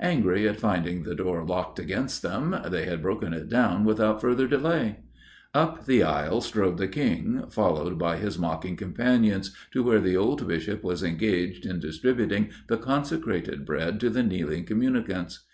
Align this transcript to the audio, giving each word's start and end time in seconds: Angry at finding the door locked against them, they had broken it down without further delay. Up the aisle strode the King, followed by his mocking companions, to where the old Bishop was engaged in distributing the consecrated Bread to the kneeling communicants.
Angry 0.00 0.48
at 0.48 0.58
finding 0.58 1.02
the 1.02 1.14
door 1.14 1.44
locked 1.44 1.78
against 1.78 2.22
them, 2.22 2.56
they 2.70 2.86
had 2.86 3.02
broken 3.02 3.34
it 3.34 3.50
down 3.50 3.84
without 3.84 4.22
further 4.22 4.48
delay. 4.48 5.00
Up 5.52 5.84
the 5.84 6.02
aisle 6.02 6.40
strode 6.40 6.78
the 6.78 6.88
King, 6.88 7.44
followed 7.50 7.98
by 7.98 8.16
his 8.16 8.38
mocking 8.38 8.76
companions, 8.76 9.54
to 9.72 9.82
where 9.82 10.00
the 10.00 10.16
old 10.16 10.48
Bishop 10.48 10.82
was 10.82 11.02
engaged 11.02 11.66
in 11.66 11.78
distributing 11.78 12.48
the 12.68 12.78
consecrated 12.78 13.66
Bread 13.66 14.00
to 14.00 14.08
the 14.08 14.22
kneeling 14.22 14.64
communicants. 14.64 15.44